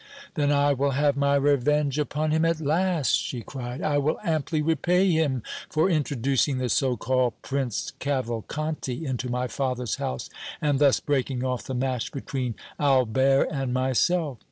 "Then 0.33 0.51
I 0.51 0.73
will 0.73 0.93
have 0.97 1.15
my 1.15 1.35
revenge 1.35 1.99
upon 1.99 2.31
him 2.31 2.43
at 2.43 2.59
last!" 2.59 3.17
she 3.21 3.41
cried. 3.43 3.83
"I 3.83 3.99
will 3.99 4.17
amply 4.23 4.59
repay 4.59 5.11
him 5.11 5.43
for 5.69 5.91
introducing 5.91 6.57
the 6.57 6.69
so 6.69 6.97
called 6.97 7.39
Prince 7.43 7.93
Cavalcanti 7.99 9.05
into 9.05 9.29
my 9.29 9.45
father's 9.47 9.97
house 9.97 10.27
and 10.59 10.79
thus 10.79 10.99
breaking 10.99 11.43
off 11.43 11.65
the 11.65 11.75
match 11.75 12.11
between 12.11 12.55
Albert 12.79 13.49
and 13.51 13.75
myself." 13.75 14.39